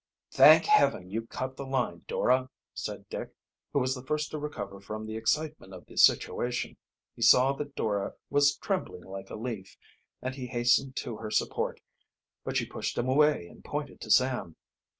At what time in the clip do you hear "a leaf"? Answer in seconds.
9.29-9.77